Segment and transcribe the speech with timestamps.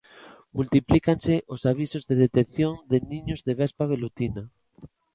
[0.57, 4.43] Multiplícanse os avisos de detección de niños de vespa velutina.